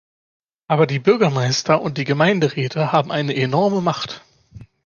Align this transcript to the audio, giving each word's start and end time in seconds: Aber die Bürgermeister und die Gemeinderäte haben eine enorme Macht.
Aber 0.67 0.87
die 0.87 0.97
Bürgermeister 0.97 1.79
und 1.79 1.99
die 1.99 2.05
Gemeinderäte 2.05 2.91
haben 2.91 3.11
eine 3.11 3.35
enorme 3.35 3.81
Macht. 3.81 4.23